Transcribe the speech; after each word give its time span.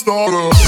starter. 0.00 0.59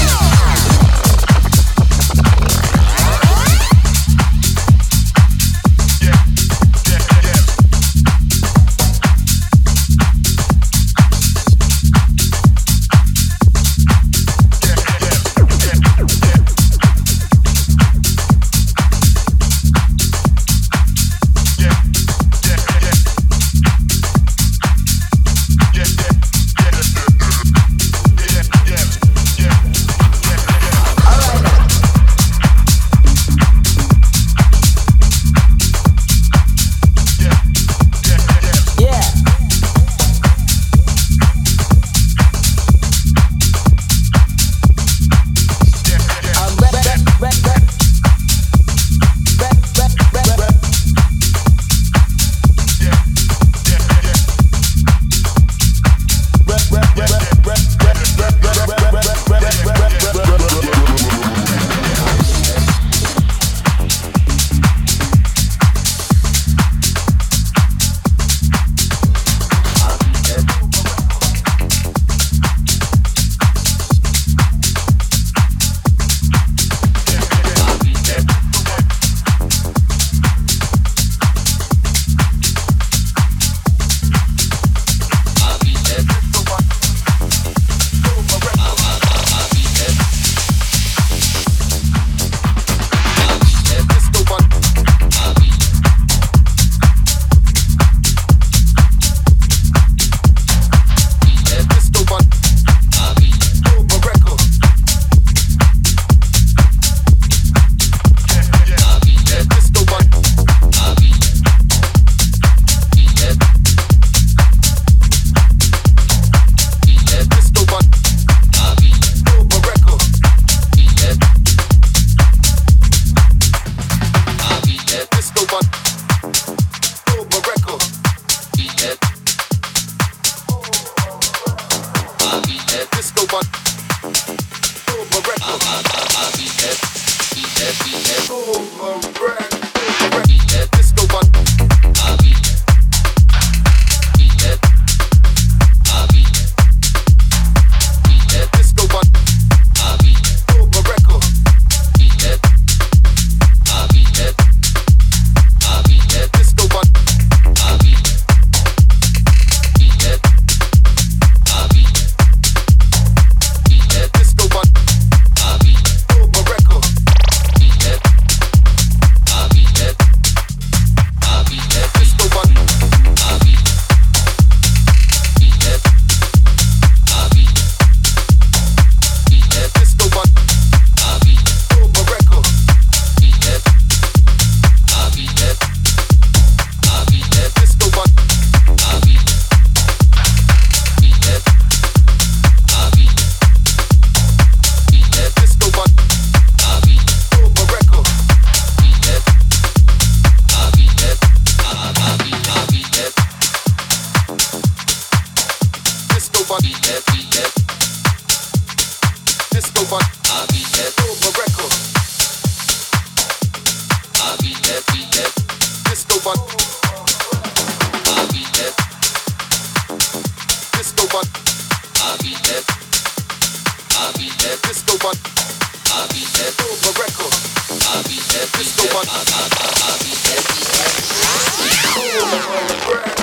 Cool 231.93 232.25
on 232.25 232.67
the 232.67 232.75
ground. 232.87 233.22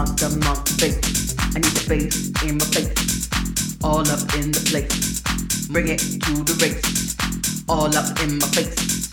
Monster, 0.00 0.30
monster 0.46 0.74
bass. 0.80 1.34
I 1.54 1.58
need 1.58 1.76
the 1.76 1.84
bass 1.86 2.32
in 2.48 2.56
my 2.56 2.64
face, 2.72 3.28
all 3.84 4.00
up 4.00 4.34
in 4.40 4.50
the 4.50 4.62
place. 4.70 5.20
Bring 5.68 5.88
it 5.88 5.98
to 5.98 6.32
the 6.42 6.56
race, 6.62 7.16
all 7.68 7.94
up 7.94 8.18
in 8.22 8.38
my 8.38 8.46
face. 8.46 9.10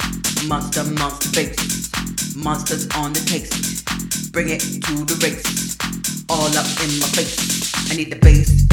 Monster, 0.47 0.85
monster 0.85 1.29
bass, 1.35 1.91
monsters 2.37 2.87
on 2.95 3.11
the 3.11 3.19
taste. 3.19 4.31
Bring 4.31 4.47
it 4.47 4.61
to 4.61 5.03
the 5.03 5.17
race, 5.21 5.75
all 6.29 6.55
up 6.55 6.69
in 6.79 6.91
my 7.03 7.09
face. 7.17 7.91
I 7.91 7.97
need 7.97 8.09
the 8.09 8.19
bass. 8.21 8.66